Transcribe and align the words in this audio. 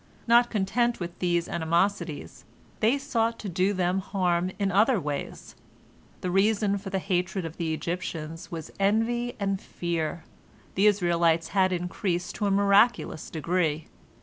Not 0.25 0.49
content 0.49 0.99
with 0.99 1.19
these 1.19 1.47
animosities, 1.47 2.43
they 2.79 2.97
sought 2.97 3.37
to 3.37 3.47
do 3.47 3.71
them 3.71 3.99
harm 3.99 4.49
in, 4.57 4.71
other 4.71 4.99
ways. 4.99 5.55
The 6.21 6.31
reason 6.31 6.79
for 6.79 6.89
the 6.89 6.97
hatred 6.97 7.45
of 7.45 7.57
the 7.57 7.71
Egyptians 7.71 8.49
was 8.49 8.71
envy 8.79 9.35
and 9.39 9.61
fear. 9.61 10.23
The 10.73 10.87
Israelites 10.87 11.49
had 11.49 11.71
increased 11.71 12.33
to 12.37 12.47
a 12.47 12.49
miraculous 12.49 13.29
degree. 13.29 13.89